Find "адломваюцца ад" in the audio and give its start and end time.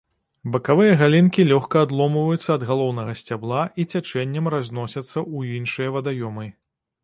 1.89-2.65